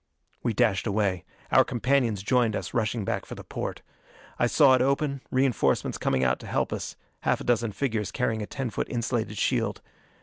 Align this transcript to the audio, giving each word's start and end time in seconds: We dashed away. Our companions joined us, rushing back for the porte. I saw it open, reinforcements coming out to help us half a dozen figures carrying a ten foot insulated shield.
We 0.41 0.53
dashed 0.55 0.87
away. 0.87 1.25
Our 1.51 1.63
companions 1.63 2.23
joined 2.23 2.55
us, 2.55 2.73
rushing 2.73 3.05
back 3.05 3.23
for 3.23 3.35
the 3.35 3.43
porte. 3.43 3.83
I 4.39 4.47
saw 4.47 4.73
it 4.73 4.81
open, 4.81 5.21
reinforcements 5.29 5.99
coming 5.99 6.23
out 6.23 6.39
to 6.39 6.47
help 6.47 6.73
us 6.73 6.95
half 7.19 7.39
a 7.39 7.43
dozen 7.43 7.71
figures 7.71 8.11
carrying 8.11 8.41
a 8.41 8.47
ten 8.47 8.71
foot 8.71 8.89
insulated 8.89 9.37
shield. 9.37 9.79